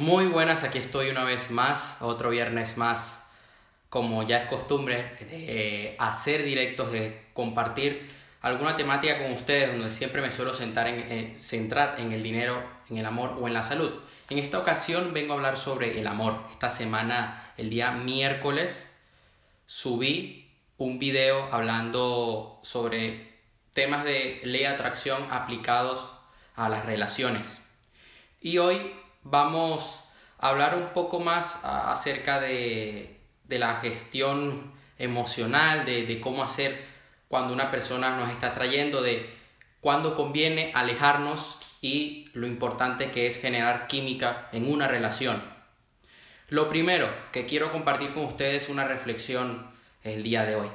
[0.00, 3.24] Muy buenas, aquí estoy una vez más, otro viernes más,
[3.88, 8.06] como ya es costumbre, de hacer directos, de compartir
[8.42, 12.62] alguna temática con ustedes, donde siempre me suelo sentar en, eh, centrar en el dinero,
[12.90, 13.90] en el amor o en la salud.
[14.28, 16.42] En esta ocasión vengo a hablar sobre el amor.
[16.50, 18.98] Esta semana, el día miércoles,
[19.64, 23.32] subí un video hablando sobre
[23.72, 26.12] temas de ley de atracción aplicados
[26.54, 27.64] a las relaciones.
[28.42, 28.92] Y hoy
[29.30, 30.04] vamos
[30.38, 36.84] a hablar un poco más acerca de, la gestión emocional, de, cómo hacer
[37.28, 39.28] cuando una persona nos está trayendo, de
[39.80, 45.42] cuándo conviene alejarnos y lo importante que es generar química en una relación.
[46.48, 49.68] Lo primero que quiero compartir con ustedes es una reflexión
[50.04, 50.68] el día de hoy.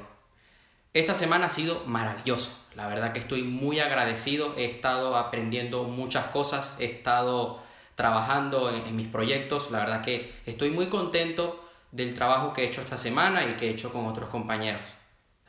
[0.92, 2.52] Esta semana ha sido maravillosa.
[2.74, 4.54] La verdad que estoy muy agradecido.
[4.58, 6.76] He estado aprendiendo muchas cosas.
[6.80, 7.62] He estado
[8.02, 9.70] trabajando en, mis proyectos.
[9.70, 13.68] La verdad que estoy muy contento del trabajo que he hecho esta semana y que
[13.68, 14.88] he hecho con otros compañeros.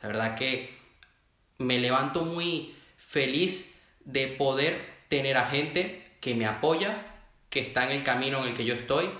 [0.00, 0.72] La verdad que
[1.58, 7.04] me levanto muy feliz de poder tener a gente que me apoya,
[7.50, 9.10] que está en el camino en el que yo estoy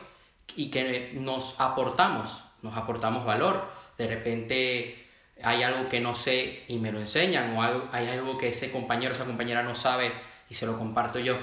[0.55, 3.69] y que nos aportamos, nos aportamos valor.
[3.99, 5.09] De repente
[5.43, 9.11] hay algo que no sé y me lo enseñan o hay algo que ese compañero
[9.11, 10.13] o esa compañera no sabe
[10.49, 11.37] y se lo comparto yo.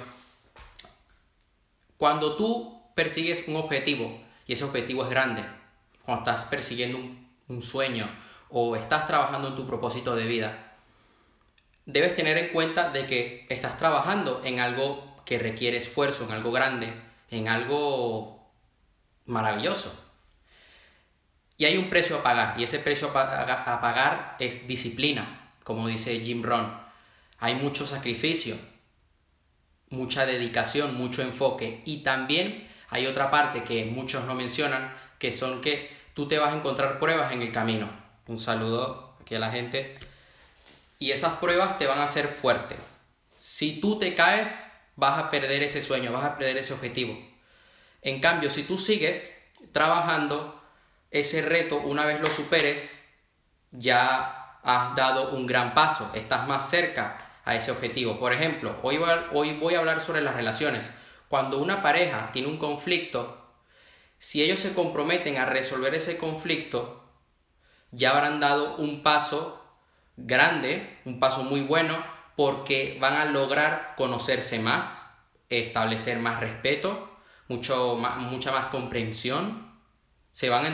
[2.01, 5.45] Cuando tú persigues un objetivo y ese objetivo es grande,
[6.03, 6.97] cuando estás persiguiendo
[7.47, 8.09] un, sueño
[8.49, 10.73] o estás trabajando en tu propósito de vida,
[11.85, 16.51] debes tener en cuenta de que estás trabajando en algo que requiere esfuerzo, en algo
[16.51, 16.91] grande,
[17.29, 18.49] en algo
[19.27, 19.93] maravilloso.
[21.55, 26.19] Y hay un precio a pagar, y ese precio a pagar es disciplina, como dice
[26.19, 26.73] Jim Rohn.
[27.37, 28.57] Hay mucho sacrificio,
[29.91, 31.81] mucha dedicación, mucho enfoque.
[31.85, 36.53] Y también hay otra parte que muchos no mencionan, que son que tú te vas
[36.53, 37.89] a encontrar pruebas en el camino.
[38.27, 39.97] Un saludo aquí a la gente.
[40.97, 42.75] Y esas pruebas te van a hacer fuerte.
[43.37, 47.17] Si tú te caes, vas a perder ese sueño, vas a perder ese objetivo.
[48.01, 49.37] En cambio, si tú sigues
[49.71, 50.61] trabajando
[51.11, 53.03] ese reto, una vez lo superes,
[53.71, 58.19] ya has dado un gran paso, estás más cerca a ese objetivo.
[58.19, 60.93] Por ejemplo, hoy voy, a, hablar sobre las relaciones.
[61.27, 63.37] Cuando una pareja tiene un conflicto,
[64.17, 67.03] si ellos se comprometen a resolver ese conflicto,
[67.91, 69.63] ya habrán dado un paso
[70.17, 72.03] grande, un paso muy bueno,
[72.35, 75.11] porque van a lograr conocerse más,
[75.49, 77.09] establecer más respeto,
[77.47, 79.71] mucho mucha más comprensión,
[80.31, 80.65] se van,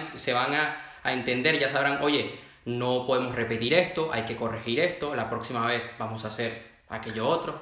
[0.54, 5.66] a entender, ya sabrán, oye, no podemos repetir esto, hay que corregir esto, la próxima
[5.66, 7.60] vez vamos a hacer aquello otro.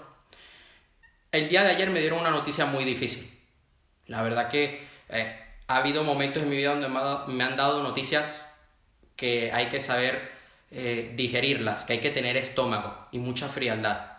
[1.32, 3.32] El día de ayer me dieron una noticia muy difícil.
[4.08, 6.90] La verdad que eh, ha habido momentos en mi vida donde
[7.32, 8.52] me han dado noticias
[9.16, 10.32] que hay que saber
[10.72, 14.12] eh, digerirlas, que hay que tener estómago y mucha frialdad.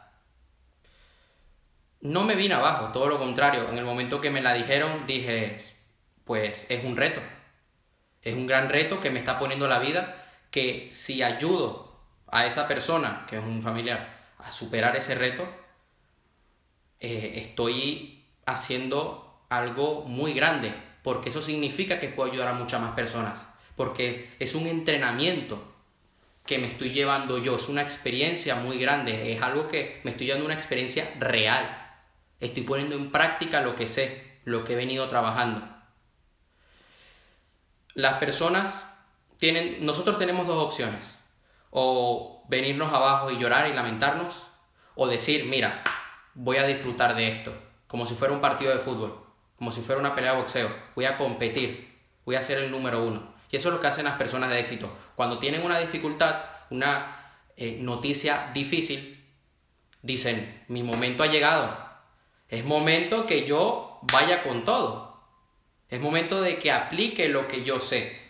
[2.00, 3.68] No me vine abajo, todo lo contrario.
[3.68, 5.58] En el momento que me la dijeron dije,
[6.22, 7.20] pues es un reto.
[8.22, 10.22] Es un gran reto que me está poniendo la vida
[10.56, 15.46] que si ayudo a esa persona, que es un familiar, a superar ese reto,
[16.98, 20.72] eh, estoy haciendo algo muy grande,
[21.02, 23.46] porque eso significa que puedo ayudar a muchas más personas,
[23.76, 25.62] porque es un entrenamiento
[26.46, 30.28] que me estoy llevando yo, es una experiencia muy grande, es algo que me estoy
[30.28, 32.00] llevando una experiencia real.
[32.40, 35.68] Estoy poniendo en práctica lo que sé, lo que he venido trabajando.
[37.92, 38.95] Las personas
[39.38, 41.16] tienen, nosotros tenemos dos opciones.
[41.70, 44.42] O venirnos abajo y llorar y lamentarnos,
[44.94, 45.82] o decir, mira,
[46.34, 47.52] voy a disfrutar de esto,
[47.86, 49.24] como si fuera un partido de fútbol,
[49.56, 53.00] como si fuera una pelea de boxeo, voy a competir, voy a ser el número
[53.00, 53.34] uno.
[53.50, 54.90] Y eso es lo que hacen las personas de éxito.
[55.14, 59.24] Cuando tienen una dificultad, una eh, noticia difícil,
[60.02, 61.76] dicen, mi momento ha llegado,
[62.48, 65.20] es momento que yo vaya con todo,
[65.88, 68.25] es momento de que aplique lo que yo sé,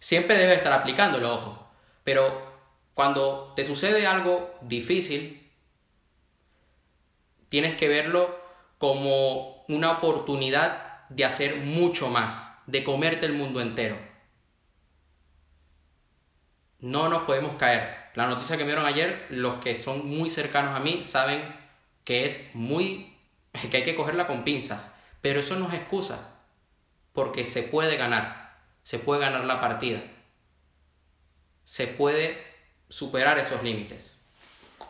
[0.00, 1.68] Siempre debes estar aplicándolo, ojo.
[2.04, 2.50] Pero
[2.94, 5.46] cuando te sucede algo difícil,
[7.50, 8.34] tienes que verlo
[8.78, 13.98] como una oportunidad de hacer mucho más, de comerte el mundo entero.
[16.78, 18.10] No nos podemos caer.
[18.14, 21.42] La noticia que me dieron ayer, los que son muy cercanos a mí saben
[22.04, 23.18] que es muy
[23.70, 26.38] que hay que cogerla con pinzas, pero eso no es excusa,
[27.12, 28.39] porque se puede ganar
[28.82, 30.00] se puede ganar la partida.
[31.64, 32.42] Se puede
[32.88, 34.20] superar esos límites.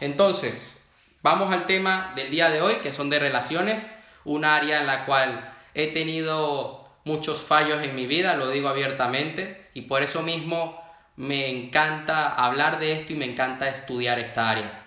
[0.01, 0.85] Entonces,
[1.23, 3.93] vamos al tema del día de hoy, que son de relaciones,
[4.25, 9.69] un área en la cual he tenido muchos fallos en mi vida, lo digo abiertamente,
[9.75, 10.81] y por eso mismo
[11.17, 14.87] me encanta hablar de esto y me encanta estudiar esta área.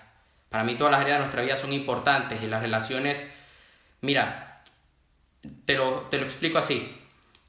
[0.50, 3.32] Para mí todas las áreas de nuestra vida son importantes y las relaciones,
[4.02, 4.64] mira,
[5.66, 7.03] te lo, te lo explico así,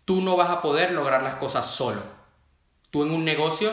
[0.05, 2.03] tú no vas a poder lograr las cosas solo.
[2.91, 3.73] Tú en un negocio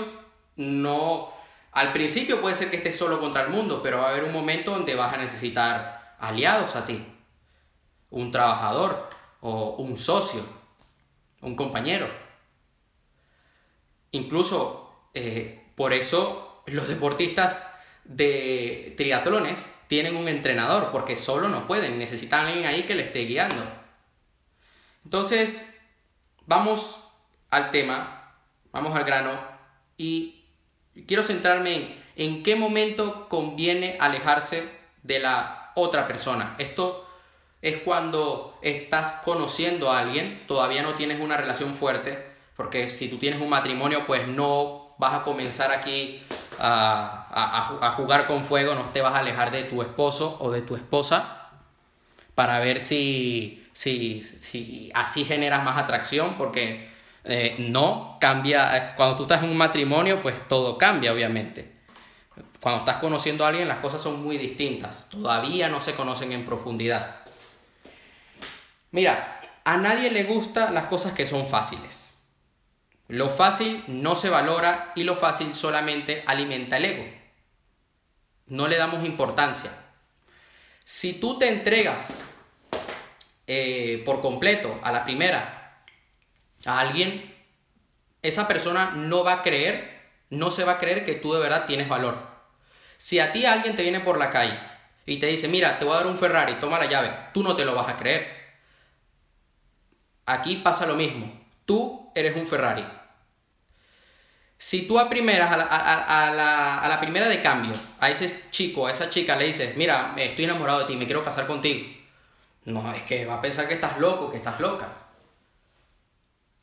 [0.56, 1.32] no...
[1.72, 4.34] Al principio puede ser que estés solo contra el mundo, pero va a haber un
[4.34, 7.06] momento donde vas a necesitar aliados a ti.
[8.10, 10.44] Un trabajador o un socio,
[11.42, 12.08] un compañero.
[14.12, 17.74] Incluso eh, por eso los deportistas
[18.04, 23.26] de triatlones tienen un entrenador, porque solo no pueden, necesitan alguien ahí que le esté
[23.26, 23.64] guiando.
[25.04, 25.71] Entonces,
[26.46, 27.10] vamos
[27.50, 28.34] al tema,
[28.72, 29.40] vamos al grano,
[29.98, 30.46] y
[31.08, 34.70] quiero centrarme en en qué momento conviene alejarse
[35.04, 36.56] de la otra persona.
[36.58, 37.08] Esto
[37.62, 42.24] es cuando estás conociendo a alguien, todavía no tienes una relación fuerte,
[42.56, 46.22] porque si tú tienes un matrimonio, pues no vas a comenzar aquí
[46.60, 50.76] a, jugar con fuego, no te vas a alejar de tu esposo o de tu
[50.76, 51.50] esposa
[52.36, 56.90] para ver si, si, así generas más atracción, porque
[57.24, 61.80] eh, no cambia, eh, cuando tú estás en un matrimonio, pues todo cambia, obviamente.
[62.60, 66.46] Cuando estás conociendo a alguien, las cosas son muy distintas, todavía no se conocen en
[66.46, 67.22] profundidad.
[68.92, 72.20] Mira, a nadie le gustan las cosas que son fáciles.
[73.08, 77.04] Lo fácil no se valora y lo fácil solamente alimenta el ego.
[78.48, 79.72] No le damos importancia.
[80.86, 82.24] Si tú te entregas
[83.54, 85.84] eh, por completo a la primera
[86.66, 87.36] a alguien,
[88.22, 90.00] esa persona no va a creer,
[90.30, 92.18] no se va a creer que tú de verdad tienes valor.
[92.96, 94.58] Si a ti alguien te viene por la calle
[95.06, 97.54] y te dice, mira, te voy a dar un Ferrari, toma la llave, tú no
[97.54, 98.26] te lo vas a creer.
[100.28, 101.30] Aquí pasa lo mismo.
[101.66, 102.86] Tú eres un Ferrari.
[104.58, 109.36] Si tú a primeras, a la, primera de cambio, a ese chico, a esa chica
[109.36, 112.01] le dices, mira, estoy enamorado de ti, me quiero casar contigo.
[112.66, 114.88] No, es que va a pensar que estás loco, que estás loca.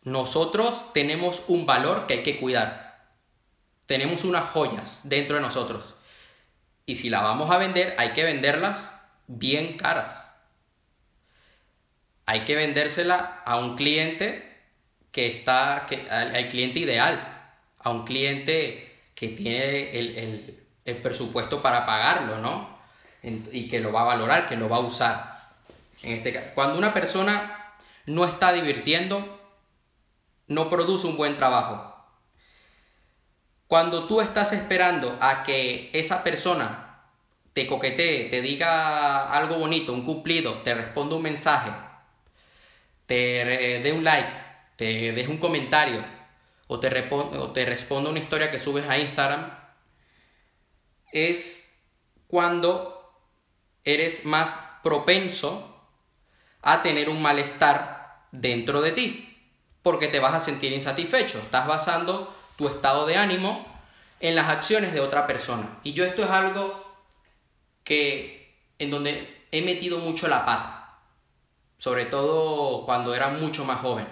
[0.03, 3.09] Nosotros tenemos un valor que hay que cuidar.
[3.87, 5.97] Tenemos unas joyas dentro de nosotros.
[6.87, 8.93] Y si la vamos a vender, hay que venderlas
[9.27, 10.31] bien caras.
[12.27, 14.56] Hay que vendérsela a un cliente
[15.11, 17.39] que está, que, al cliente ideal
[17.81, 20.55] a un cliente que tiene el,
[21.03, 22.79] presupuesto para pagarlo, ¿no?
[23.23, 25.38] Y que lo va a valorar, que lo va a usar.
[26.03, 27.75] En este caso, cuando una persona
[28.06, 29.39] no está divirtiendo,
[30.47, 31.95] no produce un buen trabajo.
[33.67, 37.03] Cuando tú estás esperando a que esa persona
[37.53, 41.71] te coquetee, te diga algo bonito, un cumplido, te responda un mensaje,
[43.06, 44.33] te dé un like,
[44.77, 46.03] te deje un comentario,
[46.69, 49.50] o te, o te responde una historia que subes a Instagram,
[51.12, 51.83] es
[52.27, 53.12] cuando
[53.85, 55.78] eres más propenso
[56.73, 59.37] a tener un malestar dentro de ti,
[59.82, 61.38] porque te vas a sentir insatisfecho.
[61.38, 63.67] Estás basando tu estado de ánimo
[64.20, 65.79] en las acciones de otra persona.
[65.82, 66.85] Y yo esto es algo
[67.85, 70.99] que en donde he metido mucho la pata,
[71.79, 74.06] sobre todo cuando era mucho más joven.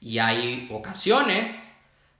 [0.00, 1.74] Y hay ocasiones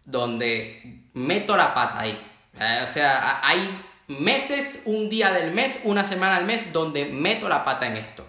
[0.04, 2.30] donde meto la pata ahí.
[2.58, 7.48] Eh, o sea, hay meses, un día del mes, una semana al mes, donde meto
[7.48, 8.23] la pata en esto.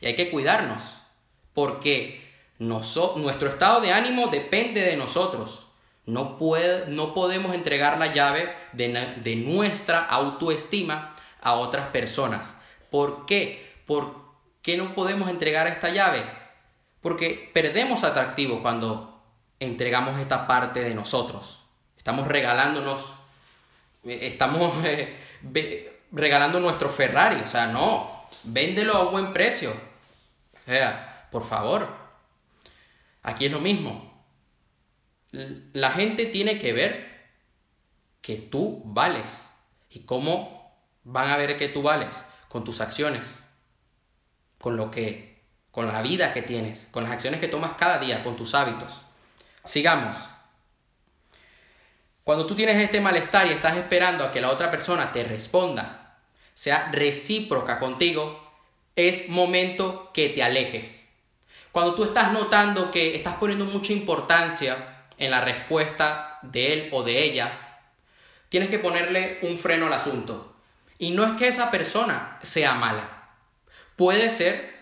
[0.00, 0.94] Y hay que cuidarnos,
[1.52, 2.24] porque
[2.58, 5.66] nuestro estado de ánimo depende de nosotros.
[6.06, 12.56] No, puede, no podemos entregar la llave de, de nuestra autoestima a otras personas.
[12.90, 13.74] ¿Por qué?
[13.86, 14.14] ¿Por
[14.62, 16.22] qué no podemos entregar esta llave?
[17.00, 19.22] Porque perdemos atractivo cuando
[19.60, 21.62] entregamos esta parte de nosotros.
[21.96, 23.14] Estamos regalándonos,
[24.04, 27.40] eh, estamos eh, regalando nuestro Ferrari.
[27.42, 29.70] O sea, no, véndelo a un buen precio.
[29.70, 31.88] O sea, por favor.
[33.22, 34.12] Aquí es lo mismo.
[35.30, 37.28] La gente tiene que ver
[38.20, 39.48] que tú vales.
[39.90, 42.24] ¿Y cómo van a ver que tú vales?
[42.48, 43.44] Con tus acciones.
[44.58, 45.34] Con lo que
[45.74, 49.00] con la vida que tienes, con las acciones que tomas cada día, con tus hábitos.
[49.64, 50.16] Sigamos.
[52.22, 56.03] Cuando tú tienes este malestar y estás esperando a que la otra persona te responda,
[56.54, 58.40] sea recíproca contigo,
[58.96, 61.10] es momento que te alejes.
[61.72, 67.02] Cuando tú estás notando que estás poniendo mucha importancia en la respuesta de él o
[67.02, 67.80] de ella,
[68.48, 70.54] tienes que ponerle un freno al asunto.
[70.98, 73.30] Y no es que esa persona sea mala.
[73.96, 74.72] Puede ser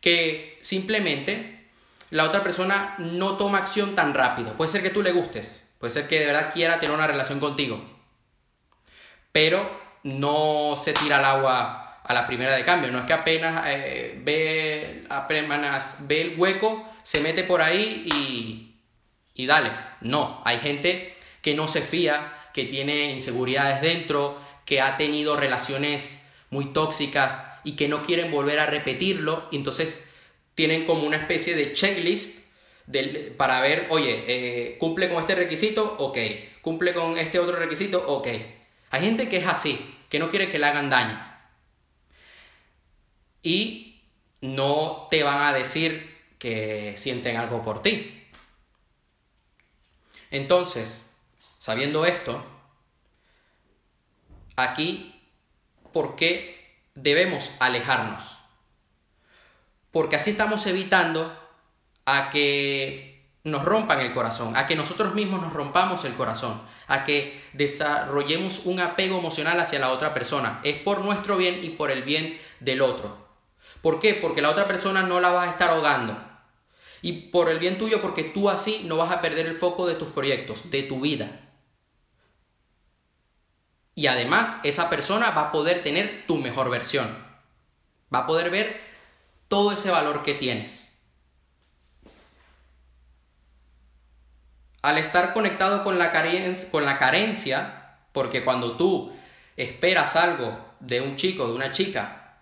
[0.00, 1.68] que simplemente
[2.10, 4.54] la otra persona no toma acción tan rápido.
[4.54, 7.40] Puede ser que tú le gustes, puede ser que de verdad quiera tener una relación
[7.40, 7.82] contigo,
[9.32, 12.90] pero no se tira al agua a la primera de cambio.
[12.90, 19.42] No es que apenas, eh, ve, apenas ve el hueco, se mete por ahí y,
[19.42, 19.70] y dale.
[20.00, 26.28] No, hay gente que no se fía, que tiene inseguridades dentro, que ha tenido relaciones
[26.50, 29.48] muy tóxicas y que no quieren volver a repetirlo.
[29.50, 30.10] Y entonces
[30.54, 32.42] tienen como una especie de checklist
[33.36, 36.18] para ver, oye, eh, cumple con este requisito, ok.
[36.60, 38.28] Cumple con este otro requisito, ok.
[38.92, 41.18] Hay gente que es así, que no quiere que le hagan daño.
[43.42, 44.02] Y
[44.42, 48.28] no te van a decir que sienten algo por ti.
[50.30, 51.00] Entonces,
[51.56, 52.44] sabiendo esto,
[54.56, 55.18] aquí,
[55.94, 58.40] ¿por qué debemos alejarnos?
[59.90, 61.34] Porque así estamos evitando
[62.04, 63.11] a que
[63.44, 68.66] nos rompan el corazón, a que nosotros mismos nos rompamos el corazón, a que desarrollemos
[68.66, 70.60] un apego emocional hacia la otra persona.
[70.62, 73.16] Es por nuestro bien y por el bien del otro.
[73.80, 74.14] ¿Por qué?
[74.14, 76.16] Porque la otra persona no la vas a estar ahogando.
[77.00, 79.96] Y por el bien tuyo, porque tú así no vas a perder el foco de
[79.96, 81.40] tus proyectos, de tu vida.
[83.96, 87.08] Y además, esa persona va a poder tener tu mejor versión.
[88.14, 88.80] Va a poder ver
[89.48, 90.91] todo ese valor que tienes.
[94.82, 99.16] Al estar conectado con la, carencia, con la carencia, porque cuando tú
[99.56, 102.40] esperas algo de un chico, de una chica,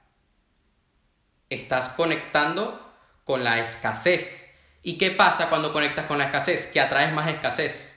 [1.51, 2.95] estás conectando
[3.25, 4.55] con la escasez.
[4.83, 6.67] ¿Y qué pasa cuando conectas con la escasez?
[6.67, 7.95] Que atraes más escasez.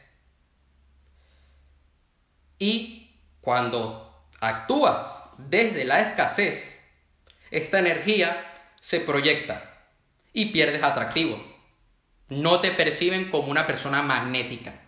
[2.59, 6.83] Y cuando actúas desde la escasez,
[7.49, 9.63] esta energía se proyecta
[10.33, 11.52] y pierdes atractivo.
[12.41, 14.79] No te perciben como una persona magnética.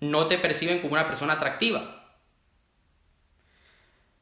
[0.00, 2.18] No te perciben como una persona atractiva.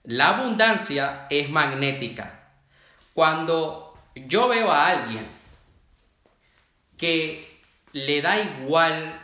[0.04, 2.50] La abundancia es magnética.
[3.14, 5.26] Cuando yo veo a alguien
[6.96, 7.60] que
[7.92, 9.20] le da igual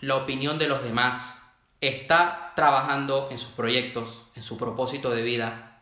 [0.00, 1.40] la opinión de los demás,
[1.80, 5.80] está trabajando en sus proyectos, en su propósito de vida,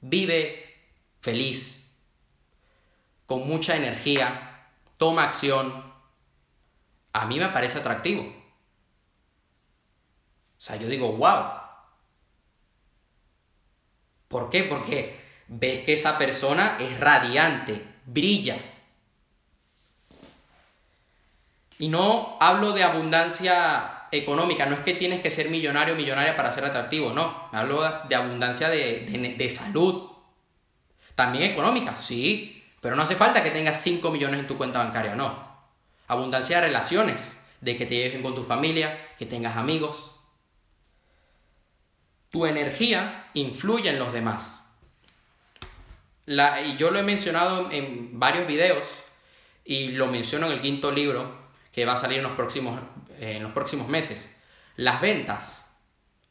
[0.00, 0.74] vive
[1.20, 1.92] feliz,
[3.26, 5.87] con mucha energía, toma acción,
[7.18, 8.22] a mí me parece atractivo.
[8.22, 11.44] O sea, yo digo, wow.
[14.28, 14.64] ¿Por qué?
[14.64, 18.58] Porque ves que esa persona es radiante, brilla.
[21.78, 26.36] Y no hablo de abundancia económica, no es que tienes que ser millonario o millonaria
[26.36, 27.48] para ser atractivo, no.
[27.52, 30.10] Hablo de abundancia de, de salud.
[31.14, 35.14] También económica, sí, pero no hace falta que tengas 5 millones en tu cuenta bancaria,
[35.14, 35.47] no.
[36.08, 40.16] Abundancia de relaciones, de que te lleves con tu familia, que tengas amigos.
[42.30, 44.64] Tu energía influye en los demás.
[46.26, 49.02] y yo lo he mencionado en varios videos
[49.64, 52.80] y lo menciono en el quinto libro que va a salir en los próximos,
[53.18, 54.36] en los próximos meses.
[54.76, 55.70] Las ventas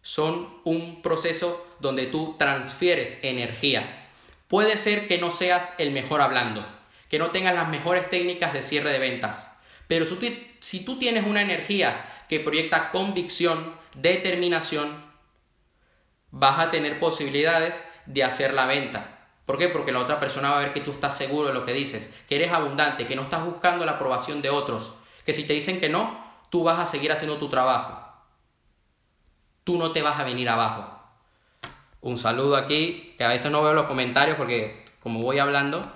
[0.01, 4.07] son un proceso donde tú transfieres energía.
[4.48, 6.65] Puede ser que no seas el mejor hablando,
[7.10, 9.57] que no tengas las mejores técnicas de cierre de ventas,
[9.88, 15.06] pero si tú tienes una energía que proyecta convicción, determinación,
[16.32, 19.29] vas a tener posibilidades de hacer la venta.
[19.46, 19.70] ¿Por qué?
[19.70, 22.13] Porque la otra persona va a ver que tú estás seguro de lo que dices,
[22.27, 25.79] que eres abundante, que no estás buscando la aprobación de otros, que si te dicen
[25.79, 28.03] que no, tú vas a seguir haciendo tu trabajo.
[29.63, 31.01] Tú no te vas a venir abajo.
[32.01, 35.89] Un saludo aquí, que a veces no veo los comentarios porque como voy hablando,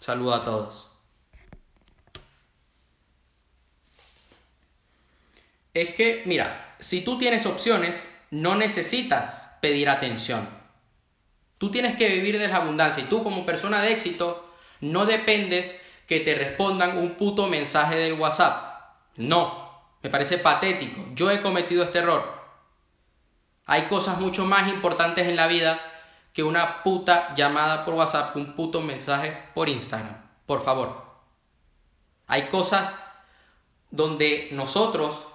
[0.00, 0.88] Saludo a todos.
[5.74, 10.48] Es que, mira, si tú tienes opciones, no necesitas pedir atención.
[11.58, 15.82] Tú tienes que vivir de la abundancia y tú como persona de éxito no dependes
[16.06, 18.80] que te respondan un puto mensaje del WhatsApp.
[19.16, 21.04] No, me parece patético.
[21.14, 22.40] Yo he cometido este error.
[23.66, 25.78] Hay cosas mucho más importantes en la vida
[26.32, 30.16] que una puta llamada por WhatsApp, un puto mensaje por Instagram.
[30.46, 31.04] Por favor.
[32.26, 33.02] Hay cosas
[33.90, 35.26] donde nosotros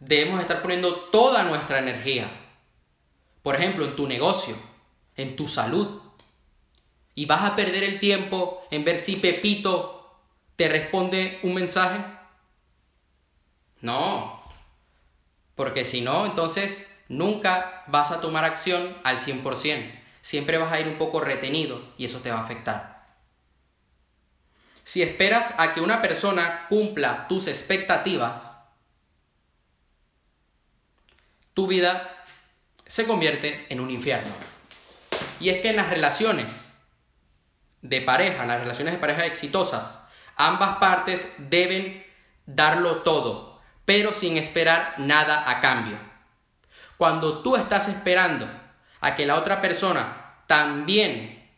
[0.00, 2.30] debemos estar poniendo toda nuestra energía.
[3.42, 4.54] Por ejemplo, en tu negocio,
[5.16, 6.00] en tu salud.
[7.14, 10.20] Y vas a perder el tiempo en ver si Pepito
[10.56, 12.04] te responde un mensaje.
[13.80, 14.40] No.
[15.54, 20.01] Porque si no, entonces nunca vas a tomar acción al 100%.
[20.22, 22.92] Siempre vas a ir un poco retenido y eso te va a afectar.
[24.84, 28.66] Si esperas a que una persona cumpla tus expectativas,
[31.54, 32.24] tu vida
[32.86, 34.32] se convierte en un infierno.
[35.38, 36.74] Y es que en las relaciones
[37.82, 40.04] de pareja, en las relaciones de pareja exitosas,
[40.36, 42.04] ambas partes deben
[42.46, 45.98] darlo todo, pero sin esperar nada a cambio.
[46.96, 48.48] Cuando tú estás esperando
[49.02, 51.50] a que la otra persona también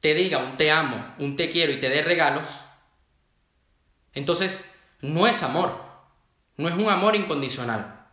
[0.00, 2.60] te diga un te amo, un te quiero y te dé regalos,
[4.14, 5.78] entonces no es amor,
[6.56, 8.06] no es un amor incondicional.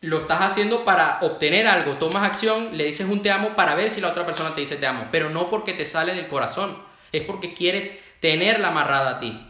[0.00, 3.90] Lo estás haciendo para obtener algo, tomas acción, le dices un te amo para ver
[3.90, 6.80] si la otra persona te dice te amo, pero no porque te sale del corazón,
[7.12, 9.46] es porque quieres tenerla amarrada a ti.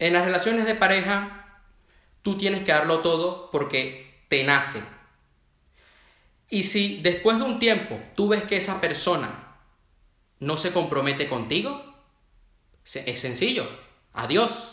[0.00, 1.60] En las relaciones de pareja,
[2.22, 4.82] tú tienes que darlo todo porque te nace.
[6.48, 9.58] Y si después de un tiempo tú ves que esa persona
[10.38, 11.84] no se compromete contigo,
[12.82, 13.68] es sencillo.
[14.14, 14.72] Adiós.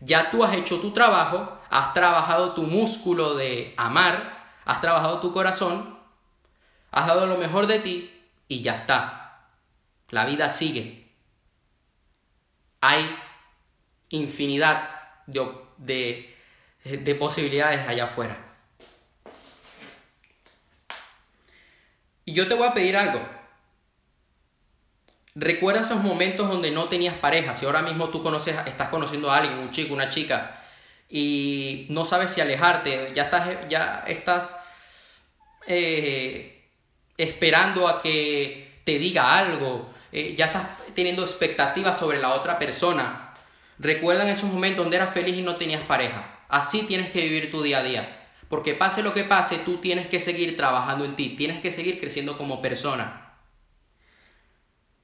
[0.00, 5.32] Ya tú has hecho tu trabajo, has trabajado tu músculo de amar, has trabajado tu
[5.32, 5.98] corazón,
[6.90, 9.50] has dado lo mejor de ti y ya está.
[10.08, 11.12] La vida sigue.
[12.80, 13.04] Hay
[14.08, 14.88] infinidad
[15.26, 16.34] de,
[16.82, 18.53] de, posibilidades allá afuera.
[22.24, 23.20] Y yo te voy a pedir algo.
[25.34, 27.54] Recuerda esos momentos donde no tenías pareja.
[27.54, 30.62] Si ahora mismo tú conoces, estás conociendo a alguien, un chico, una chica,
[31.08, 34.60] y no sabes si alejarte, ya estás, ya estás
[35.66, 36.68] eh,
[37.16, 43.34] esperando a que te diga algo, eh, ya estás teniendo expectativas sobre la otra persona.
[43.78, 46.44] Recuerda en esos momentos donde eras feliz y no tenías pareja.
[46.48, 48.23] Así tienes que vivir tu día a día.
[48.48, 51.98] Porque pase lo que pase, tú tienes que seguir trabajando en ti, tienes que seguir
[51.98, 53.36] creciendo como persona.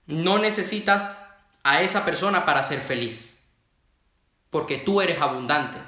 [0.07, 1.25] No necesitas
[1.63, 3.41] a esa persona para ser feliz,
[4.51, 5.79] porque tú eres abundante.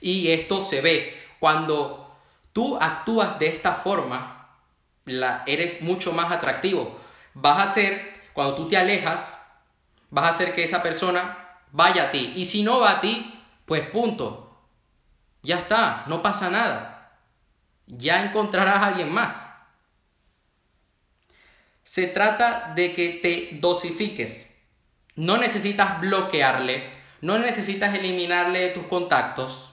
[0.00, 2.16] Y esto se ve cuando
[2.52, 4.48] tú actúas de esta forma,
[5.04, 6.98] la, eres mucho más atractivo.
[7.34, 9.40] Vas a ser, cuando tú te alejas,
[10.10, 12.32] vas a hacer que esa persona vaya a ti.
[12.36, 14.49] Y si no va a ti, pues punto.
[15.42, 17.12] Ya está, no pasa nada.
[17.86, 19.46] Ya encontrarás a alguien más.
[21.82, 24.54] Se trata de que te dosifiques.
[25.16, 26.88] No necesitas bloquearle,
[27.20, 29.72] no necesitas eliminarle de tus contactos.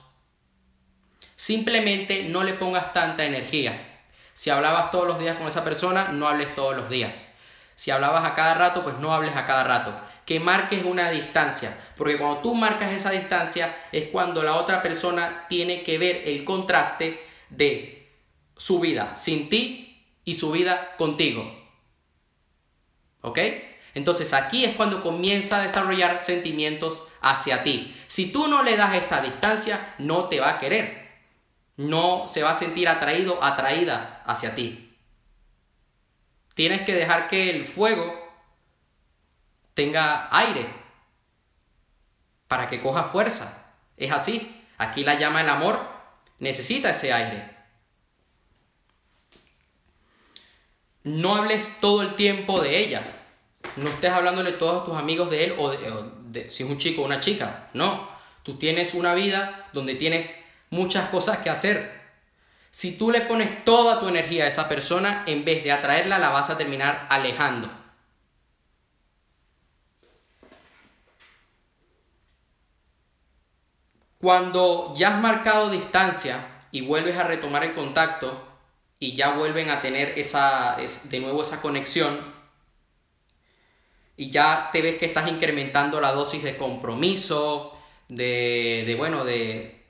[1.36, 4.00] Simplemente no le pongas tanta energía.
[4.32, 7.28] Si hablabas todos los días con esa persona, no hables todos los días.
[7.76, 9.96] Si hablabas a cada rato, pues no hables a cada rato
[10.28, 15.46] que marques una distancia, porque cuando tú marcas esa distancia es cuando la otra persona
[15.48, 18.12] tiene que ver el contraste de
[18.54, 21.50] su vida sin ti y su vida contigo.
[23.22, 23.38] ¿Ok?
[23.94, 27.96] Entonces aquí es cuando comienza a desarrollar sentimientos hacia ti.
[28.06, 31.08] Si tú no le das esta distancia, no te va a querer.
[31.78, 34.94] No se va a sentir atraído, atraída hacia ti.
[36.52, 38.27] Tienes que dejar que el fuego
[39.78, 40.66] tenga aire,
[42.48, 43.64] para que coja fuerza.
[43.96, 44.64] Es así.
[44.76, 45.78] Aquí la llama el amor
[46.40, 47.48] necesita ese aire.
[51.04, 53.04] No hables todo el tiempo de ella.
[53.76, 57.02] No estés hablándole a todos tus amigos de él o, de, si es un chico
[57.02, 57.68] o una chica.
[57.72, 58.08] No.
[58.42, 62.00] Tú tienes una vida donde tienes muchas cosas que hacer.
[62.70, 66.30] Si tú le pones toda tu energía a esa persona, en vez de atraerla, la
[66.30, 67.70] vas a terminar alejando.
[74.20, 78.46] Cuando ya has marcado distancia y vuelves a retomar el contacto
[78.98, 82.38] y ya vuelven a tener esa, de nuevo esa conexión
[84.16, 87.78] y ya te ves que estás incrementando la dosis de compromiso,
[88.08, 89.84] de, de bueno, de,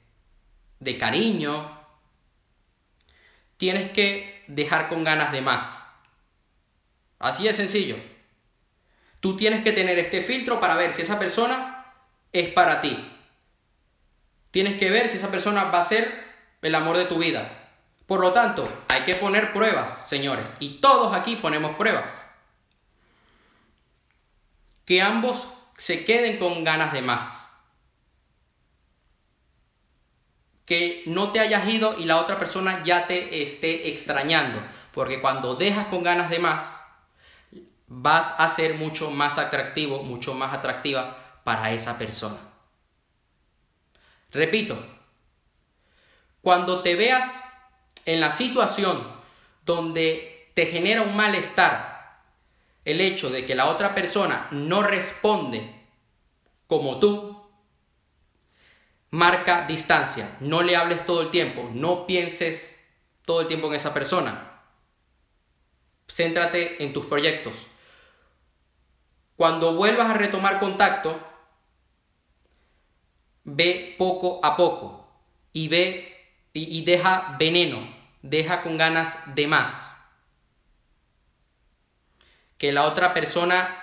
[0.80, 1.78] de cariño,
[3.56, 5.86] tienes que dejar con ganas de más.
[7.18, 7.96] Así de sencillo.
[9.20, 11.86] Tú tienes que tener este filtro para ver si esa persona
[12.32, 13.10] es para ti.
[14.50, 16.26] Tienes que ver si esa persona va a ser
[16.62, 17.50] el amor de tu vida.
[18.06, 20.56] Por lo tanto, hay que poner pruebas, señores.
[20.60, 22.24] Y todos aquí ponemos pruebas.
[24.86, 27.50] Que ambos se queden con ganas de más.
[30.64, 34.58] Que no te hayas ido y la otra persona ya te esté extrañando.
[34.92, 36.80] Porque cuando dejas con ganas de más,
[37.86, 42.47] vas a ser mucho más atractivo, mucho más atractiva para esa persona.
[44.30, 44.78] Repito,
[46.42, 47.42] cuando te veas
[48.04, 49.06] en la situación
[49.64, 52.22] donde te genera un malestar
[52.84, 55.74] el hecho de que la otra persona no responde
[56.66, 57.42] como tú,
[59.10, 62.84] marca distancia, no le hables todo el tiempo, no pienses
[63.24, 64.62] todo el tiempo en esa persona.
[66.10, 67.66] Céntrate en tus proyectos.
[69.36, 71.20] Cuando vuelvas a retomar contacto,
[73.54, 75.08] ve poco a poco
[75.52, 76.14] y ve
[76.52, 77.78] y, deja veneno,
[78.22, 79.94] deja con ganas de más.
[82.56, 83.76] Que la otra persona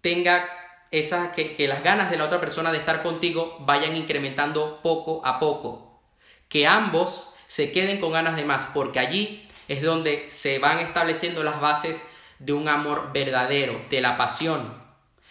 [0.00, 0.48] tenga
[0.90, 5.24] esa, que, que las ganas de la otra persona de estar contigo vayan incrementando poco
[5.24, 6.02] a poco.
[6.48, 11.44] Que ambos se queden con ganas de más, porque allí es donde se van estableciendo
[11.44, 12.08] las bases
[12.40, 14.82] de un amor verdadero, de la pasión,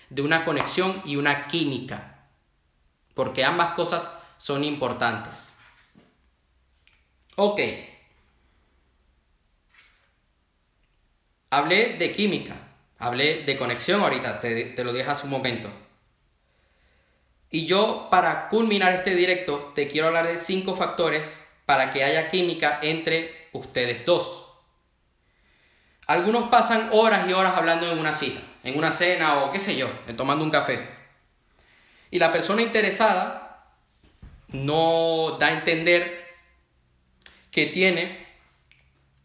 [0.09, 2.12] de una conexión y una química,
[3.13, 5.53] porque ambas cosas son importantes.
[7.35, 7.59] Ok.
[11.49, 12.55] Hablé de química,
[12.97, 15.69] hablé de conexión ahorita, te, te lo dije hace un momento.
[17.49, 22.27] Y yo, para culminar este directo, te quiero hablar de cinco factores para que haya
[22.27, 24.47] química entre ustedes dos.
[26.07, 29.75] Algunos pasan horas y horas hablando en una cita, en una cena o qué sé
[29.75, 31.02] yo, tomando un café.
[32.13, 33.73] Y la persona interesada
[34.49, 36.27] no da a entender
[37.49, 38.23] que tiene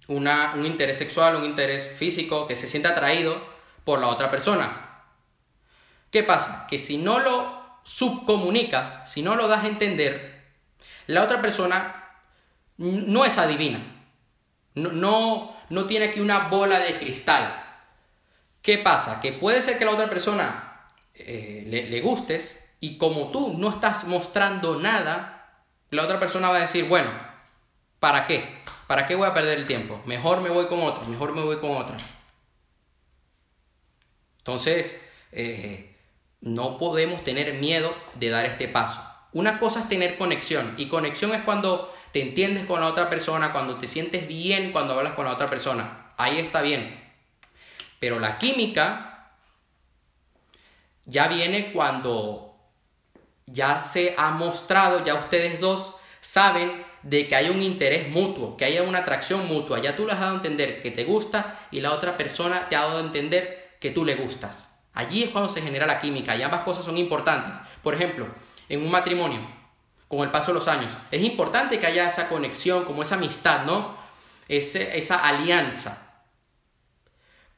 [0.07, 3.47] una, un interés sexual, un interés físico, que se siente atraído
[3.85, 5.05] por la otra persona.
[6.11, 6.67] ¿Qué pasa?
[6.71, 10.47] Que si no lo subcomunicas, si no lo das a entender,
[11.09, 12.11] la otra persona
[12.79, 13.81] no es adivina.
[14.77, 17.63] No, no, no tiene aquí una bola de cristal.
[18.63, 19.21] ¿Qué pasa?
[19.21, 24.05] Que puede ser que la otra persona eh, le, gustes y como tú no estás
[24.05, 25.53] mostrando nada,
[25.91, 27.11] la otra persona va a decir, bueno,
[27.99, 28.63] ¿para qué?
[28.87, 30.01] ¿Para qué voy a perder el tiempo?
[30.07, 31.97] Mejor me voy con otro, mejor me voy con otra.
[34.39, 35.97] Entonces, eh,
[36.41, 39.03] no podemos tener miedo de dar este paso.
[39.33, 43.53] Una cosa es tener conexión y conexión es cuando te entiendes con la otra persona,
[43.53, 46.13] cuando te sientes bien cuando hablas con la otra persona.
[46.17, 46.99] Ahí está bien.
[48.01, 49.33] Pero la química
[51.05, 52.48] ya viene cuando
[53.59, 58.65] ya se ha mostrado, ya ustedes dos saben de que hay un interés mutuo, que
[58.65, 59.81] haya una atracción mutua.
[59.81, 62.77] Ya tú le has dado a entender que te gusta y la otra persona te
[62.77, 64.79] ha dado a entender que tú le gustas.
[64.95, 67.57] Allí es cuando se genera la química y ambas cosas son importantes.
[67.83, 68.29] Por ejemplo,
[68.69, 69.41] en un matrimonio,
[70.07, 70.97] con el paso de los años.
[71.11, 73.97] Es importante que haya esa conexión, como esa amistad, ¿no?
[74.47, 76.23] esa alianza.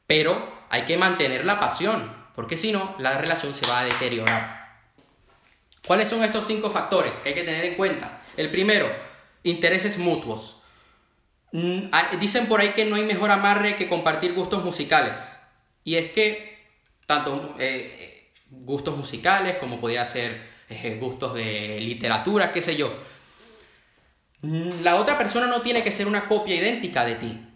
[0.07, 4.60] Pero hay que mantener la pasión, porque si no, la relación se va a deteriorar.
[5.85, 8.21] ¿Cuáles son estos cinco factores que hay que tener en cuenta?
[8.37, 8.89] El primero,
[9.43, 10.61] intereses mutuos.
[11.51, 15.19] Mm, ah, dicen por ahí que no hay mejor amarre que compartir gustos musicales.
[15.83, 16.59] Y es que
[17.05, 22.93] tanto eh, gustos musicales como podría ser eh, gustos de literatura, qué sé yo.
[24.41, 27.47] La otra persona no tiene que ser una copia idéntica de ti.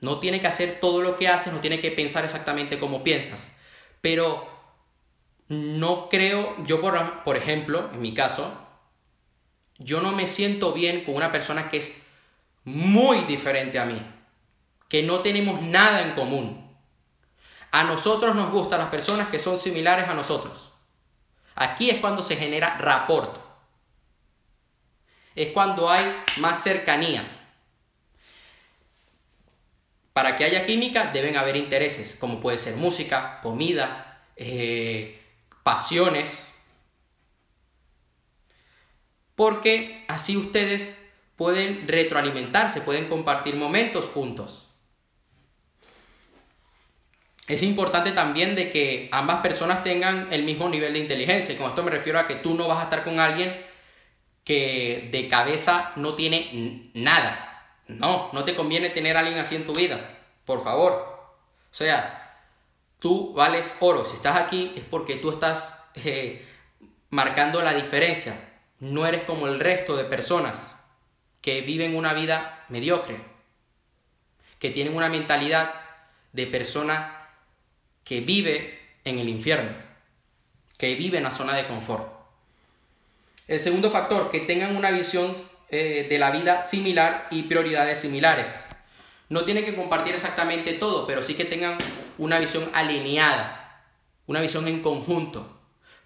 [0.00, 3.56] No tiene que hacer todo lo que haces, no tiene que pensar exactamente como piensas.
[4.00, 4.53] Pero
[5.78, 8.52] no creo, yo por, por ejemplo, en mi caso,
[9.78, 11.96] yo no me siento bien con una persona que es
[12.64, 14.00] muy diferente a mí,
[14.88, 16.64] que no tenemos nada en común.
[17.70, 20.72] A nosotros nos gustan las personas que son similares a nosotros.
[21.56, 23.36] Aquí es cuando se genera rapport.
[25.34, 26.04] Es cuando hay
[26.36, 27.28] más cercanía.
[30.12, 35.23] Para que haya química deben haber intereses, como puede ser música, comida, eh,
[35.64, 36.54] pasiones.
[39.34, 41.02] Porque así ustedes
[41.34, 44.64] pueden retroalimentarse, pueden compartir momentos juntos
[47.46, 51.56] es importante también de que ambas personas tengan el mismo nivel de inteligencia.
[51.58, 53.54] Con esto me refiero a que tú no vas a estar con alguien
[54.44, 57.50] que de cabeza no tiene nada.
[57.86, 60.00] No, no te conviene tener a alguien así en tu vida.
[60.46, 60.92] Por favor.
[60.92, 62.23] O sea,
[63.04, 64.02] tú vales oro.
[64.06, 66.42] Si estás aquí es porque tú estás eh,
[67.10, 68.34] marcando la diferencia.
[68.80, 70.74] No eres como el resto de personas
[71.42, 73.18] que viven una vida mediocre.
[74.58, 75.74] Que tienen una mentalidad
[76.32, 77.28] de persona
[78.04, 79.72] que vive en el infierno,
[80.78, 82.10] que vive en la zona de confort.
[83.46, 85.34] El segundo factor, que tengan una visión
[85.68, 88.64] eh, de la vida similar y prioridades similares.
[89.28, 91.76] No tienen que compartir exactamente todo, pero sí que tengan
[92.18, 93.84] una visión alineada,
[94.26, 95.60] una visión en conjunto.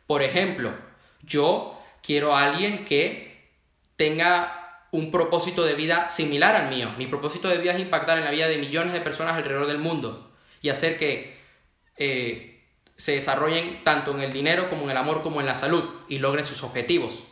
[0.06, 0.74] Por ejemplo,
[1.22, 3.50] yo quiero a alguien que
[3.96, 6.92] tenga un propósito de vida similar al mío.
[6.96, 9.78] Mi propósito de vida es impactar en la vida de millones de personas alrededor del
[9.78, 11.38] mundo y hacer que
[11.96, 12.64] eh,
[12.96, 16.18] se desarrollen tanto en el dinero como en el amor como en la salud y
[16.18, 17.24] logren sus objetivos.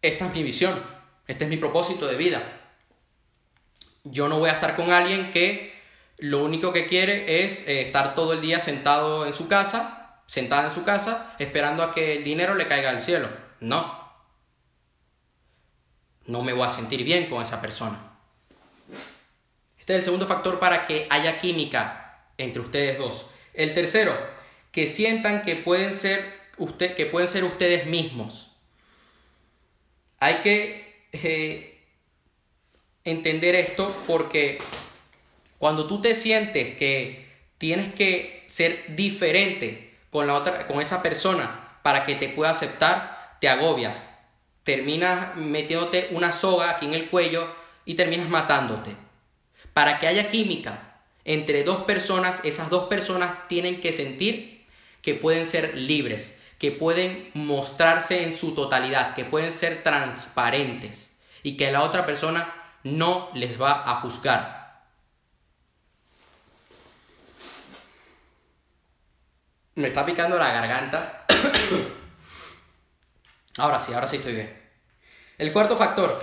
[0.00, 0.80] Esta es mi visión,
[1.26, 2.42] este es mi propósito de vida.
[4.04, 5.77] Yo no voy a estar con alguien que
[6.18, 10.64] lo único que quiere es eh, estar todo el día sentado en su casa, sentada
[10.64, 13.28] en su casa, esperando a que el dinero le caiga al cielo.
[13.60, 13.96] No.
[16.26, 17.98] No me voy a sentir bien con esa persona.
[19.78, 23.30] Este es el segundo factor para que haya química entre ustedes dos.
[23.54, 24.14] El tercero,
[24.72, 28.56] que sientan que pueden ser, usted, que pueden ser ustedes mismos.
[30.18, 31.80] Hay que eh,
[33.04, 34.58] entender esto porque
[35.58, 41.78] cuando tú te sientes que tienes que ser diferente con, la otra, con esa persona
[41.82, 44.08] para que te pueda aceptar, te agobias.
[44.62, 47.48] Terminas metiéndote una soga aquí en el cuello
[47.84, 48.94] y terminas matándote.
[49.72, 54.66] Para que haya química entre dos personas, esas dos personas tienen que sentir
[55.02, 61.56] que pueden ser libres, que pueden mostrarse en su totalidad, que pueden ser transparentes y
[61.56, 64.57] que la otra persona no les va a juzgar.
[69.78, 71.24] Me está picando la garganta.
[73.58, 74.60] ahora sí, ahora sí estoy bien.
[75.38, 76.18] El cuarto factor,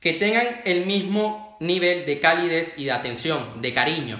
[0.00, 4.18] que tengan el mismo nivel de calidez y de atención, de cariño.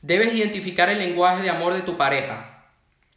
[0.00, 2.64] Debes identificar el lenguaje de amor de tu pareja.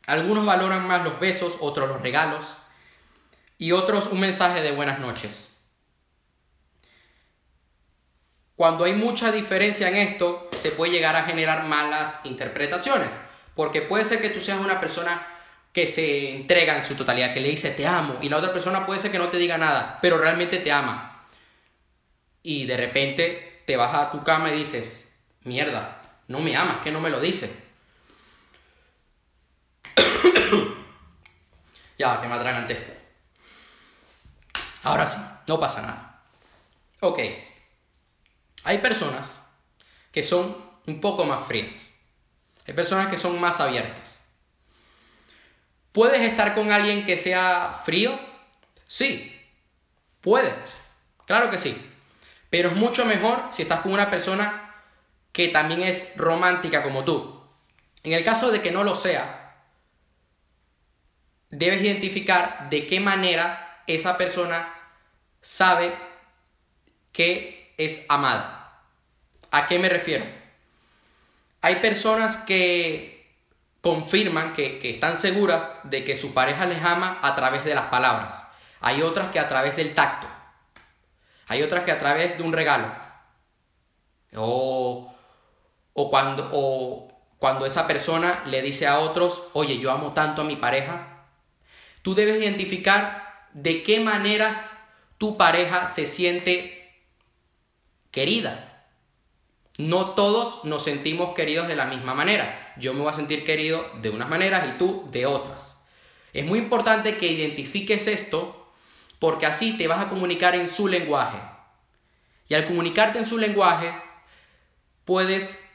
[0.05, 2.57] Algunos valoran más los besos, otros los regalos
[3.57, 5.49] y otros un mensaje de buenas noches.
[8.55, 13.19] Cuando hay mucha diferencia en esto, se puede llegar a generar malas interpretaciones.
[13.55, 15.25] Porque puede ser que tú seas una persona
[15.71, 18.85] que se entrega en su totalidad, que le dice te amo, y la otra persona
[18.85, 21.25] puede ser que no te diga nada, pero realmente te ama.
[22.43, 26.91] Y de repente te vas a tu cama y dices, mierda, no me amas, que
[26.91, 27.63] no me lo dice.
[31.97, 32.95] ya, que me atraganté.
[34.83, 36.21] Ahora sí, no pasa nada.
[37.01, 37.19] Ok.
[38.63, 39.41] Hay personas
[40.11, 40.55] que son
[40.87, 41.84] un poco más frías.
[42.67, 44.19] Hay personas que son más abiertas.
[45.91, 48.19] ¿Puedes estar con alguien que sea frío?
[48.87, 49.33] Sí,
[50.21, 50.77] puedes.
[51.25, 51.75] Claro que sí.
[52.49, 54.73] Pero es mucho mejor si estás con una persona
[55.31, 57.41] que también es romántica como tú.
[58.03, 59.55] En el caso de que no lo sea,
[61.49, 64.73] debes identificar de qué manera esa persona
[65.41, 65.95] sabe
[67.11, 68.83] que es amada.
[69.51, 70.25] ¿A qué me refiero?
[71.65, 73.39] Hay personas que
[73.81, 78.47] confirman que, están seguras de que su pareja les ama a través de las palabras.
[78.81, 80.27] Hay otras que a través del tacto.
[81.47, 82.93] Hay otras que a través de un regalo.
[84.35, 85.11] O,
[85.95, 87.07] cuando, o
[87.39, 91.25] cuando esa persona le dice a otros, oye, yo amo tanto a mi pareja.
[92.03, 94.77] Tú debes identificar de qué maneras
[95.17, 96.93] tu pareja se siente
[98.11, 98.74] querida.
[99.77, 102.73] No todos nos sentimos queridos de la misma manera.
[102.77, 105.81] Yo me voy a sentir querido de unas maneras y tú de otras.
[106.31, 108.71] Es muy importante que identifiques esto
[109.19, 111.37] porque así te vas a comunicar en su lenguaje.
[112.47, 113.93] Y al comunicarte en su lenguaje,
[115.03, 115.65] puedes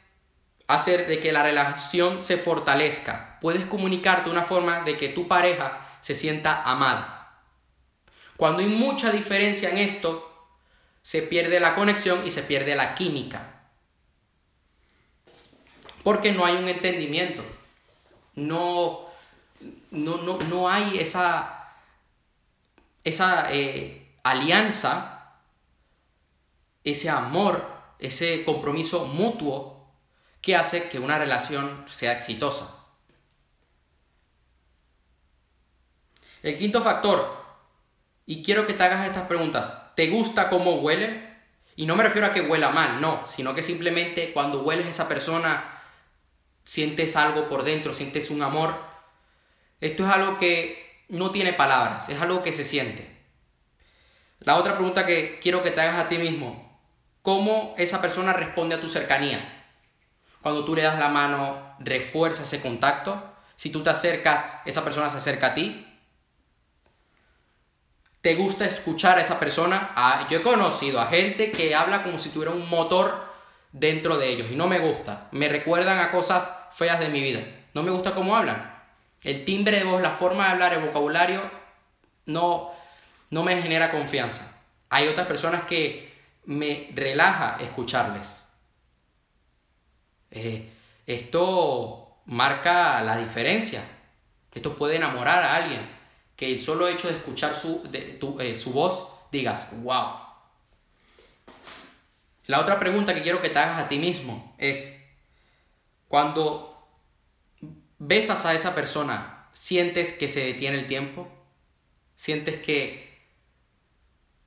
[0.67, 3.39] hacer de que la relación se fortalezca.
[3.41, 7.43] Puedes comunicarte de una forma de que tu pareja se sienta amada.
[8.37, 10.27] Cuando hay mucha diferencia en esto,
[11.03, 13.60] se pierde la conexión y se pierde la química.
[16.03, 17.43] Porque no hay un entendimiento.
[18.35, 19.07] No,
[19.91, 21.75] no, no, no hay esa,
[23.05, 25.35] esa eh, alianza,
[26.85, 27.65] ese amor,
[27.99, 29.87] ese compromiso mutuo
[30.41, 32.77] que hace que una relación sea exitosa.
[36.43, 37.39] El quinto factor,
[38.25, 41.29] y quiero que te hagas estas preguntas, ¿te gusta cómo huele?
[41.77, 44.91] Y no me refiero a que huela mal, no, sino que simplemente cuando hueles a
[44.91, 45.80] esa persona
[46.65, 48.79] sientes algo por dentro, sientes un amor.
[49.81, 53.19] Esto es algo que no tiene palabras, es algo que se siente.
[54.41, 56.81] La otra pregunta que quiero que te hagas a ti mismo,
[57.23, 59.67] ¿cómo esa persona responde a tu cercanía?
[60.41, 63.23] Cuando tú le das la mano, refuerza ese contacto.
[63.57, 65.87] Si tú te acercas, esa persona se acerca a ti.
[68.23, 69.93] ¿Te gusta escuchar a esa persona?
[69.97, 73.30] Ah, yo he conocido a gente que habla como si tuviera un motor
[73.73, 75.29] dentro de ellos y no me gusta.
[75.33, 77.41] Me recuerdan a cosas feas de mi vida.
[77.75, 78.79] No me gusta cómo hablan.
[79.23, 81.43] El timbre de voz, la forma de hablar, el vocabulario,
[82.27, 82.73] no,
[83.31, 84.61] no me genera confianza.
[84.89, 86.11] Hay otras personas que
[86.45, 88.45] me relaja escucharles.
[90.31, 90.69] Eh,
[91.07, 93.83] esto marca la diferencia.
[94.53, 95.89] Esto puede enamorar a alguien.
[96.35, 100.30] Que el solo hecho de escuchar su, eh, su voz digas, wow.
[102.47, 105.03] La otra pregunta que quiero que te hagas a ti mismo es,
[106.09, 106.89] cuando
[107.99, 111.29] besas a esa persona, ¿sientes que se detiene el tiempo?
[112.17, 113.19] ¿Sientes que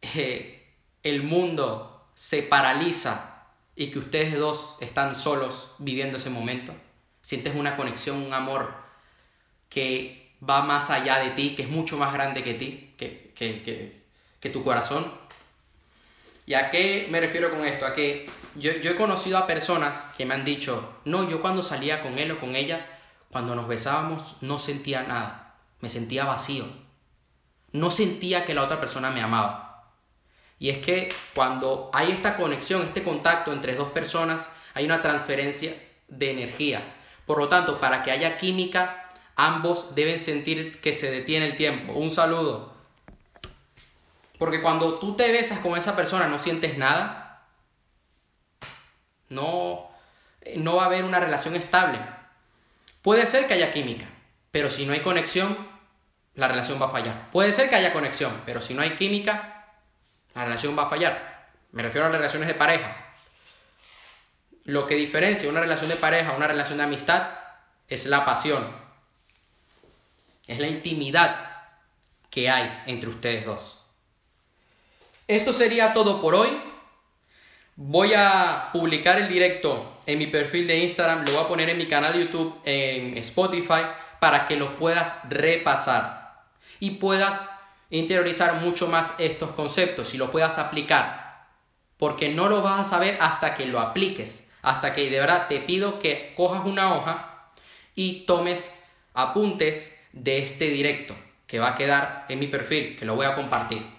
[0.01, 6.73] eh, el mundo se paraliza y que ustedes dos están solos viviendo ese momento?
[7.21, 8.75] ¿Sientes una conexión, un amor
[9.69, 14.03] que va más allá de ti, que es mucho más grande que ti, que, que,
[14.39, 15.09] que tu corazón.
[16.45, 17.85] ¿Y a qué me refiero con esto?
[17.85, 22.01] A que yo, he conocido a personas que me han dicho, no, yo cuando salía
[22.01, 22.85] con él o con ella,
[23.31, 26.65] cuando nos besábamos, no sentía nada, me sentía vacío.
[27.71, 29.91] No sentía que la otra persona me amaba.
[30.59, 35.73] Y es que cuando hay esta conexión, este contacto entre dos personas, hay una transferencia
[36.07, 36.95] de energía.
[37.25, 41.93] Por lo tanto, para que haya química, ambos deben sentir que se detiene el tiempo.
[41.93, 42.72] Un saludo.
[44.43, 47.47] Porque cuando tú te besas con esa persona no sientes nada,
[49.29, 49.89] no,
[50.57, 51.97] no va a haber una relación estable.
[53.01, 54.05] Puede ser que haya química,
[54.51, 55.57] pero si no hay conexión,
[56.35, 57.29] la relación va a fallar.
[57.31, 59.65] Puede ser que haya conexión, pero si no hay química,
[60.35, 61.47] la relación va a fallar.
[61.71, 62.97] Me refiero a las relaciones de pareja.
[64.65, 67.29] Lo que diferencia una relación de pareja a una relación de amistad
[67.87, 68.75] es la pasión.
[70.47, 71.49] Es la intimidad
[72.29, 73.82] que hay entre ustedes dos.
[75.27, 76.49] Esto sería todo por hoy.
[77.77, 81.77] Voy a publicar el directo en mi perfil de Instagram, lo voy a poner en
[81.77, 83.83] mi canal de YouTube, en Spotify,
[84.19, 86.43] para que lo puedas repasar
[86.79, 87.49] y puedas
[87.89, 91.47] interiorizar mucho más estos conceptos y lo puedas aplicar.
[91.97, 95.59] Porque no lo vas a saber hasta que lo apliques, hasta que de verdad te
[95.61, 97.49] pido que cojas una hoja
[97.95, 98.75] y tomes
[99.13, 101.15] apuntes de este directo
[101.47, 103.92] que va a quedar en mi perfil, que lo voy a compartir.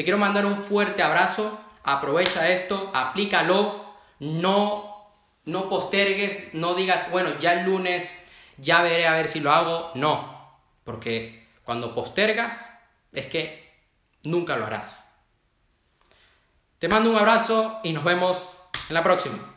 [0.00, 1.60] Te quiero mandar un fuerte abrazo.
[1.82, 3.84] Aprovecha esto, aplícalo.
[4.18, 5.12] No,
[5.44, 8.10] no postergues, no digas, bueno, ya el lunes,
[8.56, 9.90] ya veré a ver si lo hago.
[9.96, 12.70] No, porque cuando postergas
[13.12, 13.74] es que
[14.22, 15.12] nunca lo harás.
[16.78, 18.54] Te mando un abrazo y nos vemos
[18.88, 19.54] en la próxima.